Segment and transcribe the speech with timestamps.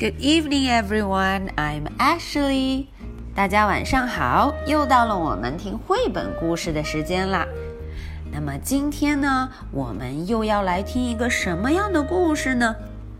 [0.00, 1.50] Good evening, everyone.
[1.56, 2.86] I'm Ashley.
[3.34, 7.46] 大家晚上好，又到了我们听绘本故事的时间啦。
[8.32, 12.74] 那么今天呢，我们又要来听一个什么样的故事呢？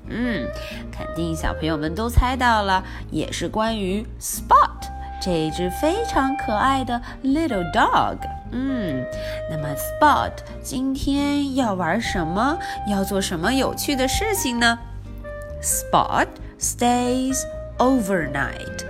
[0.09, 0.49] 嗯，
[0.91, 4.89] 肯定小朋友们都猜到了，也是关于 Spot
[5.21, 8.17] 这一只非常可爱的 little dog。
[8.53, 9.05] 嗯，
[9.51, 12.57] 那么 Spot 今天要玩什么？
[12.89, 14.79] 要做什么有趣的事情呢
[15.63, 16.27] ？Spot
[16.61, 17.39] stays
[17.79, 18.85] overnight.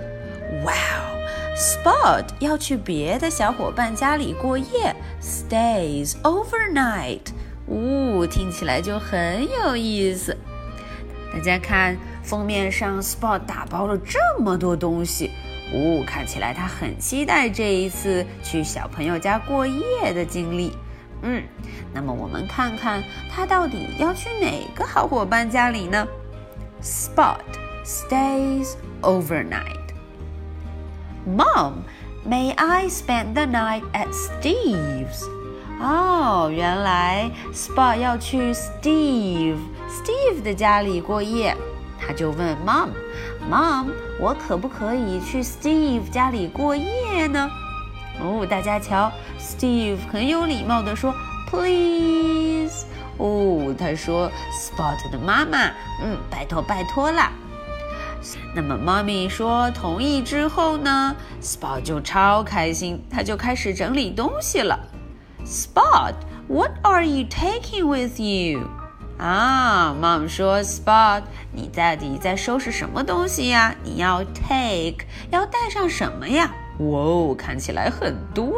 [0.63, 1.09] Wow!
[1.55, 7.21] Spot 要去别的小伙伴家里过夜，stays overnight。
[7.67, 10.35] 呜，听起来就很有意思。
[11.33, 15.31] 大家看封面上，Spot 打包了这么多东西，
[15.73, 20.75] 呜，看起来他很期待这一次去小朋友家过夜的经历。
[21.21, 21.43] 嗯，
[21.93, 26.05] 那么我们看看他到底要去哪个好伙伴家里呢
[26.81, 27.37] ？Spot
[27.84, 29.94] stays overnight.
[31.26, 31.84] Mom,
[32.24, 35.24] may I spend the night at Steve's?
[35.80, 41.54] 哦，原来 Spot 要去 Steve Steve 的家里过夜，
[42.00, 43.88] 他就问 Mom，Mom，
[44.20, 47.50] 我可不可以去 Steve 家里过夜呢？
[48.20, 51.14] 哦，大家瞧，Steve 很有礼貌地说，
[51.50, 52.86] Please。
[53.18, 55.70] 哦，他说 Spot 的妈妈，
[56.02, 57.30] 嗯，拜托拜托啦。
[58.53, 64.79] 那么妈咪说同意之后呢，Spot 就超开心，他就开始整理东西了。
[65.45, 68.67] Spot，What are you taking with you？
[69.17, 73.75] 啊，Mom 说，Spot，你到底在收拾什么东西呀？
[73.83, 76.53] 你要 take，要带上什么呀？
[76.79, 78.53] 哇哦，看起来很多。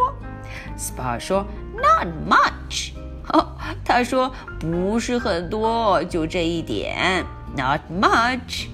[0.78, 2.92] Spot 说，Not much。
[3.32, 3.56] 哦，
[3.86, 8.68] 他说不是很多，就这一点，Not much。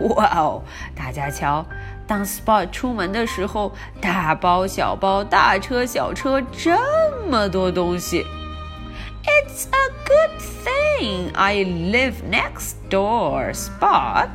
[0.14, 0.62] 哇哦！
[0.94, 1.64] 大家瞧，
[2.06, 6.76] 当 Spot 出门的时候，大包小包、大车小车，这
[7.28, 8.24] 么多东西。
[9.24, 14.28] It's a good thing I live next door, Spot。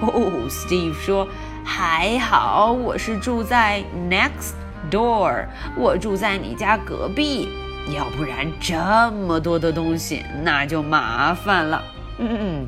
[0.00, 1.28] 哦，Steve 说，
[1.64, 4.54] 还好我是住在 next
[4.90, 7.48] door，我住在你家隔壁，
[7.94, 11.82] 要不然这么多的东西，那就麻烦了。
[12.18, 12.66] 嗯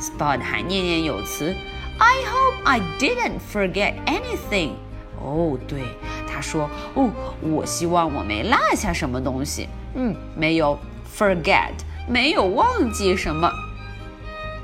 [0.00, 1.54] ，Spot 还念念有词。
[1.98, 4.72] I hope I didn't forget anything.
[5.20, 5.82] 哦，对，
[6.26, 7.10] 他说，哦，
[7.40, 9.68] 我希望我没落下什么东西。
[9.94, 10.78] 嗯，没有
[11.16, 11.72] forget，
[12.08, 13.50] 没有忘记什么。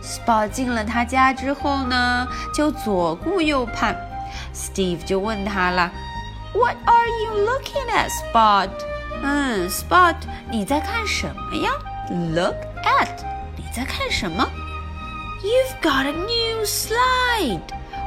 [0.03, 3.97] Spot 进了他家之后呢，就左顾右盼。
[4.55, 5.93] Steve 就问他了
[6.55, 8.71] ，What are you looking at, Spot？
[9.23, 10.17] 嗯，Spot，
[10.51, 11.71] 你在看什么呀
[12.35, 13.25] ？Look at，
[13.57, 14.49] 你在看什么
[15.44, 17.62] ？You've got a new slide!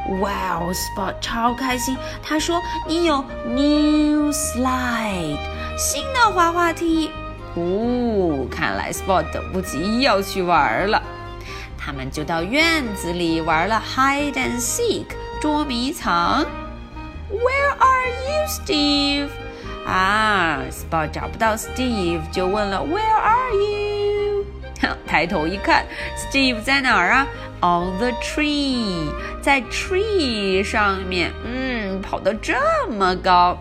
[0.09, 1.97] Wow, Spot 超开心。
[2.23, 5.39] 他说：“你有 new slide，
[5.77, 7.11] 新的滑滑梯。”
[7.57, 11.03] 哦，看来 Spot 等不及要去玩了。
[11.79, 15.07] 他们就到院子里玩了 hide and seek
[15.41, 16.45] 捉迷藏。
[17.31, 19.29] Where are you, Steve？
[19.87, 23.90] 啊，Spot 找不到 Steve，就问了 Where are you？
[25.08, 25.86] 抬头一看
[26.18, 27.28] ，Steve 在哪儿啊
[27.62, 29.10] ？On the tree，
[29.42, 31.32] 在 tree 上面。
[31.46, 32.56] 嗯，跑得这
[32.90, 33.58] 么高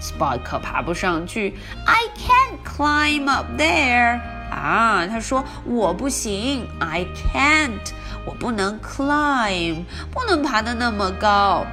[0.00, 1.54] ，Spot 可爬不上去。
[1.86, 4.20] I can't climb up there。
[4.50, 7.92] 啊，他说我不行，I can't，
[8.24, 11.66] 我不能 climb，不能爬得那么高。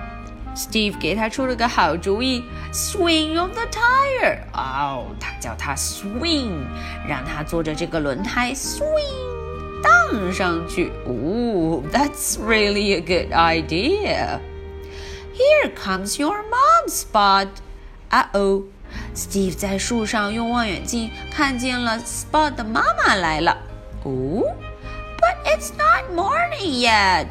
[0.55, 2.43] Steve 给他出了个好主意，
[2.73, 4.39] swing on the tire。
[4.55, 6.65] 哦，他叫他 swing，
[7.07, 10.91] 让他坐着这个轮胎 swing 荡上去。
[11.05, 14.41] 哦，That's really a good idea.
[15.35, 17.49] Here comes your mom, Spot.
[18.09, 18.63] 啊哦，
[19.15, 23.59] Steve 在树上用望远镜看见了 Spot 的妈妈来了。
[24.05, 24.43] 哦，
[25.19, 27.27] But it's not morning yet.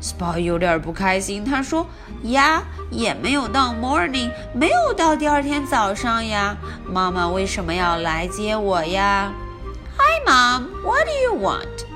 [0.00, 1.86] Spot 有点不开心，他说
[2.24, 6.56] ：“呀，也没有到 morning，没有到第二天早上呀。
[6.86, 9.32] 妈妈为什么要来接我呀
[9.96, 10.66] ？”Hi, Mom.
[10.84, 11.86] What do you want?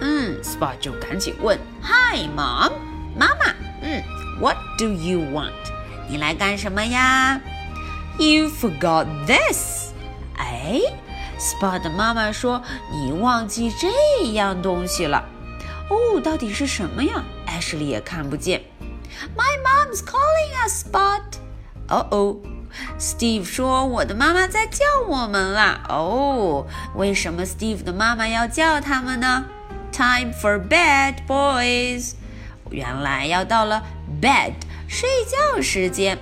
[0.00, 2.72] 嗯，Spot 就赶紧问：“Hi, Mom，
[3.14, 4.02] 妈妈，嗯
[4.40, 5.52] ，What do you want？
[6.08, 7.40] 你来干什么呀
[8.18, 9.90] ？”You forgot this。
[10.38, 10.80] 哎
[11.38, 15.22] ，Spot 的妈妈说：“你忘记这样东西了。”
[15.90, 18.62] 哦，到底是什么呀？Ashley 也看不见。
[19.36, 21.22] My mom's calling us, Spot.
[21.88, 22.36] 哦哦
[22.98, 25.82] ，Steve 说我的妈妈在叫我们啦。
[25.88, 29.44] 哦，为什么 Steve 的妈妈要叫他们呢
[29.92, 32.12] ？Time for bed, boys.
[32.70, 33.82] 原来要到了
[34.22, 34.52] bed
[34.86, 36.16] 睡觉时间。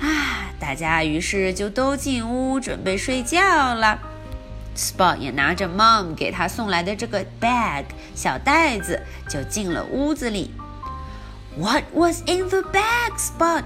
[0.00, 4.00] 啊，大家于是就都进屋准备睡觉了。
[4.76, 7.84] Spot 也拿着 Mom 给他送来的这个 bag
[8.14, 10.52] 小袋子，就进了屋子里。
[11.58, 13.64] What was in the bag, Spot？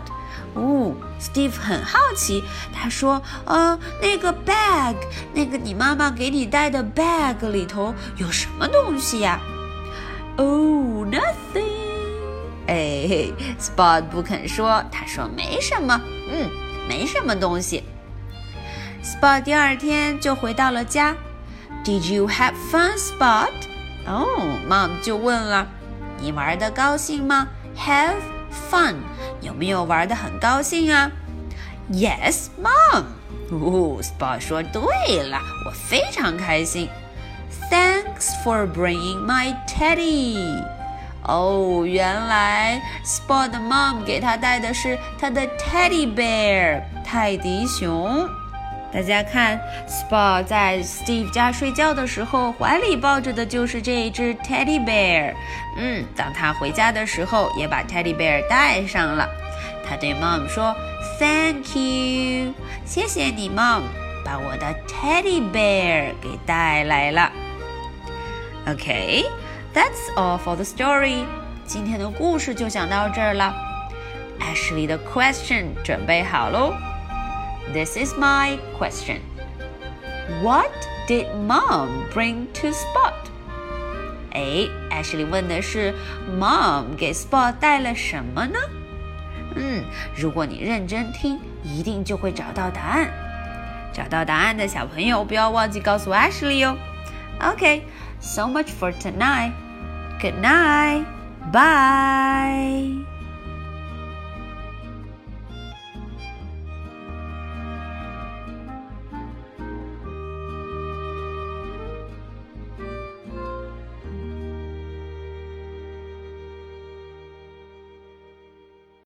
[0.55, 2.43] 哦，Steve 很好奇，
[2.73, 4.95] 他说：“呃，那个 bag，
[5.35, 9.41] 那个你妈妈给你带的 bag 里头有什么东西呀
[10.37, 11.65] ？”Oh, nothing。
[12.67, 16.49] 哎，Spot 不肯说，他说没什么，嗯，
[16.89, 17.83] 没什么东西。
[19.02, 21.17] Spot 第二天就回到了家。
[21.85, 23.49] Did you have fun, Spot？
[24.06, 24.26] 哦
[24.69, 25.67] ，Mom 就问了，
[26.19, 27.49] 你玩的高兴吗
[27.79, 28.17] ？Have
[28.70, 28.97] fun，
[29.41, 31.11] 有没有玩的很高兴啊
[31.91, 33.05] ？Yes, Mom。
[33.50, 36.88] 哦，Spot 说对了，我非常开心。
[37.70, 40.62] Thanks for bringing my teddy。
[41.23, 48.29] 哦，原来 Spot 的 Mom 给他带的是他的 Teddy Bear 泰迪熊。
[48.92, 55.32] 大家看，Spot 在 Steve 家睡觉的时候，怀里抱着的就是这一只 Teddy Bear。
[55.76, 59.28] 嗯，当他回家的时候，也把 Teddy Bear 带上了。
[59.88, 60.75] 他对 Mom 说
[61.20, 62.52] ：“Thank you，
[62.84, 63.82] 谢谢你，Mom，
[64.25, 67.31] 把我的 Teddy Bear 给带来了。”
[68.66, 71.25] OK，that's all for the story。
[71.64, 73.54] 今天的故事就讲到这儿了。
[74.40, 76.75] Ashley 的 question 准备好喽。
[77.74, 79.19] This is my question.
[80.42, 80.72] What
[81.07, 83.13] did Mom bring to Spot?
[84.31, 85.94] 哎，Ashley 问的是
[86.39, 88.60] Mom 给 Spot 带了什么呢？
[89.56, 89.83] 嗯，
[90.16, 93.10] 如果你认真听，一定就会找到答案。
[93.94, 96.75] 找到答案的小朋友，不要忘记告诉 Ashley 哦。
[97.39, 97.83] Okay,
[98.19, 99.54] so much for tonight.
[100.22, 101.06] Good night.
[101.54, 103.08] Bye.